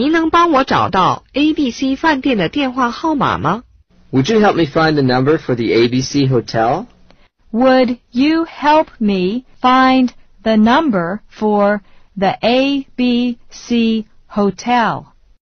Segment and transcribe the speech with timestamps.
[0.00, 3.64] 您能帮我找到 ABC 饭店的电话号码吗
[4.10, 6.86] ？Would you help me find the number for the ABC Hotel?
[7.52, 10.08] Would you help me find
[10.42, 11.82] the number for
[12.16, 15.09] the ABC Hotel?